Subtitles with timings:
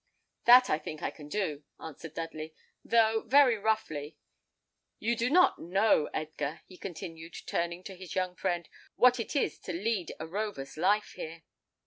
[0.45, 4.17] "That I think I can do," answered Dudley, "though very roughly.
[4.97, 9.59] You do not know, Edgar," he continued, turning to his young friend, "what it is
[9.59, 11.43] to lead a rover's life here."